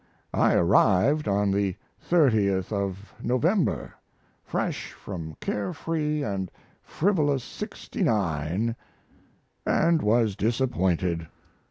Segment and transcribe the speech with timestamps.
[0.33, 3.93] I arrived on the thirtieth of November,
[4.43, 8.75] fresh from carefree & frivolous 69,
[9.65, 11.27] & was disappointed.